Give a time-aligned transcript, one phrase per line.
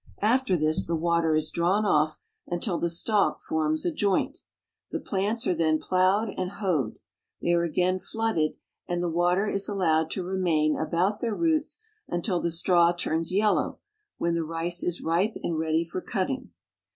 [0.23, 2.17] After this the water is drawn off
[2.47, 4.39] until the stalk forms a joint.
[4.89, 6.97] The plants are then plowed and hoed.
[7.39, 8.53] They are again flooded,
[8.87, 13.77] and the water is allowed to remain about their roots until the straw turns yellow,
[14.17, 16.49] when the rice is ripe and ready for cutting.